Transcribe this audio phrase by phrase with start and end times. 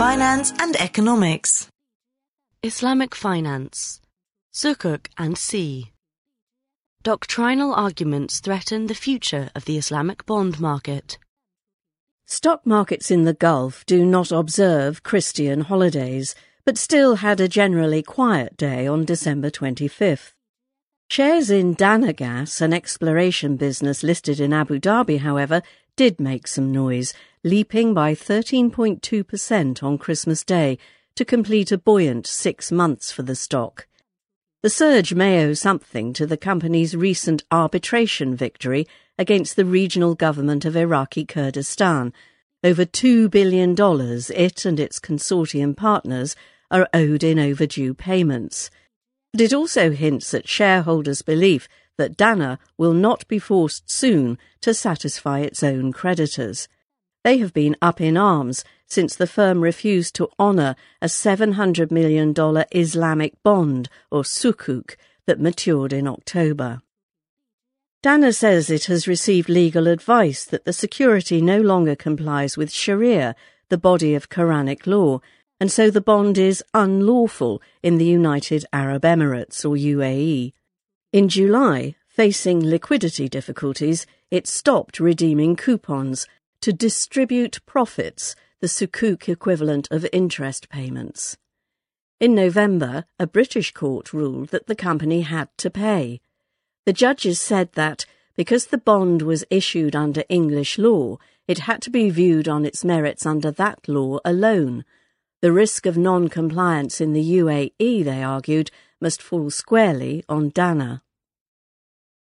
[0.00, 1.68] finance and economics.
[2.62, 4.00] Islamic finance,
[4.50, 5.92] Sukuk and Sea.
[7.02, 11.18] Doctrinal arguments threaten the future of the Islamic bond market.
[12.24, 18.02] Stock markets in the Gulf do not observe Christian holidays, but still had a generally
[18.02, 20.32] quiet day on December 25th.
[21.10, 25.60] Shares in Dana Gas, an exploration business listed in Abu Dhabi, however,
[25.94, 27.12] did make some noise,
[27.42, 30.76] leaping by 13.2% on Christmas Day
[31.14, 33.86] to complete a buoyant six months for the stock.
[34.62, 38.86] The surge may owe something to the company's recent arbitration victory
[39.16, 42.12] against the regional government of Iraqi Kurdistan.
[42.62, 43.74] Over $2 billion
[44.36, 46.36] it and its consortium partners
[46.70, 48.70] are owed in overdue payments.
[49.32, 54.74] But it also hints at shareholders' belief that Dana will not be forced soon to
[54.74, 56.68] satisfy its own creditors.
[57.22, 62.34] They have been up in arms since the firm refused to honour a $700 million
[62.72, 64.96] Islamic bond, or sukuk,
[65.26, 66.80] that matured in October.
[68.02, 73.36] Dana says it has received legal advice that the security no longer complies with Sharia,
[73.68, 75.20] the body of Quranic law,
[75.60, 80.54] and so the bond is unlawful in the United Arab Emirates or UAE.
[81.12, 86.26] In July, facing liquidity difficulties, it stopped redeeming coupons
[86.60, 91.36] to distribute profits, the sukuk equivalent of interest payments.
[92.18, 96.20] In November, a British court ruled that the company had to pay.
[96.86, 98.04] The judges said that
[98.36, 102.84] because the bond was issued under English law, it had to be viewed on its
[102.84, 104.84] merits under that law alone
[105.42, 111.02] the risk of non compliance in the UAE, they argued, must fall squarely on Dana.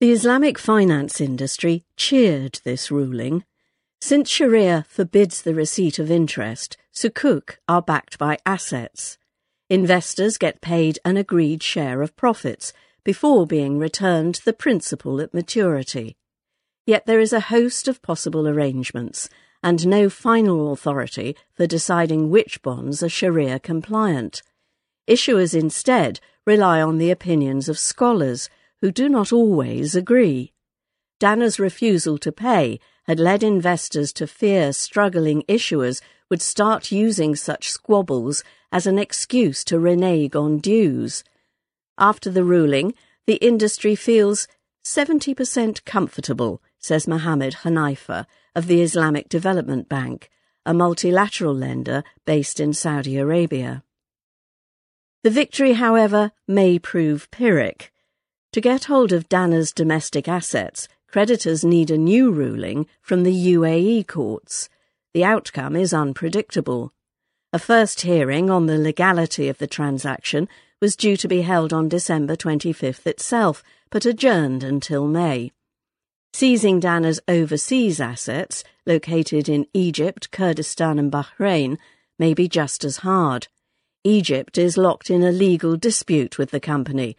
[0.00, 3.44] The Islamic finance industry cheered this ruling.
[4.06, 9.16] Since Sharia forbids the receipt of interest, sukuk are backed by assets.
[9.70, 16.18] Investors get paid an agreed share of profits before being returned the principal at maturity.
[16.84, 19.30] Yet there is a host of possible arrangements,
[19.62, 24.42] and no final authority for deciding which bonds are Sharia compliant.
[25.08, 28.50] Issuers instead rely on the opinions of scholars
[28.82, 30.52] who do not always agree.
[31.18, 36.00] Dana's refusal to pay had led investors to fear struggling issuers
[36.30, 38.42] would start using such squabbles
[38.72, 41.22] as an excuse to renege on dues.
[41.98, 42.94] After the ruling,
[43.26, 44.48] the industry feels
[44.84, 50.30] 70% comfortable, says Mohammed Hanifa, of the Islamic Development Bank,
[50.66, 53.82] a multilateral lender based in Saudi Arabia.
[55.22, 57.92] The victory, however, may prove Pyrrhic.
[58.52, 64.04] To get hold of Dana's domestic assets, creditors need a new ruling from the UAE
[64.08, 64.68] courts.
[65.12, 66.92] The outcome is unpredictable.
[67.52, 70.48] A first hearing on the legality of the transaction
[70.80, 75.52] was due to be held on December 25th itself, but adjourned until May.
[76.32, 81.78] Seizing Dana's overseas assets, located in Egypt, Kurdistan, and Bahrain,
[82.18, 83.46] may be just as hard.
[84.02, 87.16] Egypt is locked in a legal dispute with the company.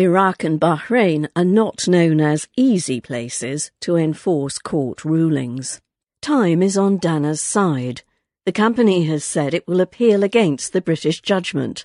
[0.00, 5.78] Iraq and Bahrain are not known as easy places to enforce court rulings.
[6.22, 8.00] Time is on Dana's side.
[8.46, 11.84] The company has said it will appeal against the British judgment.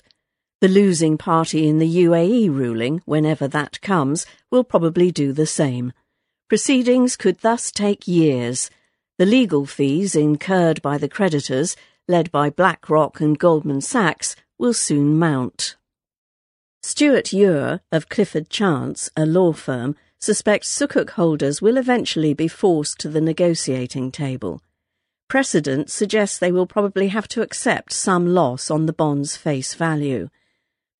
[0.62, 5.92] The losing party in the UAE ruling, whenever that comes, will probably do the same.
[6.48, 8.70] Proceedings could thus take years.
[9.18, 11.76] The legal fees incurred by the creditors,
[12.08, 15.76] led by BlackRock and Goldman Sachs, will soon mount.
[16.88, 23.00] Stuart Ure of Clifford Chance, a law firm, suspects Sukuk holders will eventually be forced
[23.00, 24.62] to the negotiating table.
[25.26, 30.28] Precedent suggests they will probably have to accept some loss on the bond's face value.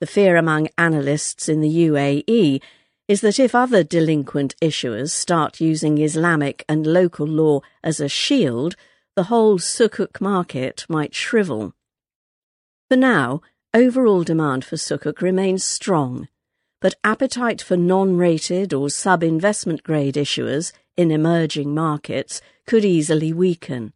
[0.00, 2.60] The fear among analysts in the UAE
[3.06, 8.74] is that if other delinquent issuers start using Islamic and local law as a shield,
[9.14, 11.74] the whole sukuk market might shrivel.
[12.88, 13.40] For now,
[13.76, 16.28] overall demand for sukuk remains strong,
[16.80, 23.92] but appetite for non-rated or sub-investment grade issuers in emerging markets could easily weaken.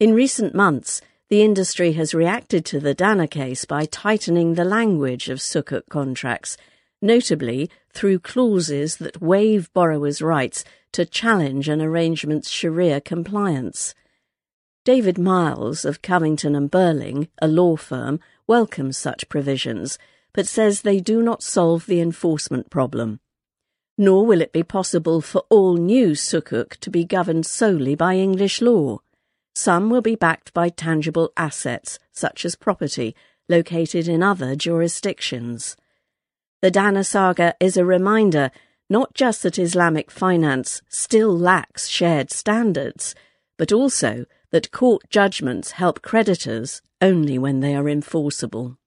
[0.00, 5.28] In recent months, the industry has reacted to the Dana case by tightening the language
[5.28, 6.56] of sukuk contracts
[7.00, 13.94] notably through clauses that waive borrowers' rights to challenge an arrangement's Sharia compliance.
[14.86, 19.98] David Miles of Covington and Burling, a law firm, welcomes such provisions,
[20.32, 23.18] but says they do not solve the enforcement problem.
[23.98, 28.60] Nor will it be possible for all new sukuk to be governed solely by English
[28.60, 29.00] law.
[29.56, 33.16] Some will be backed by tangible assets, such as property,
[33.48, 35.76] located in other jurisdictions.
[36.62, 38.52] The Dana saga is a reminder
[38.88, 43.16] not just that Islamic finance still lacks shared standards,
[43.56, 48.78] but also that court judgments help creditors only when they are enforceable.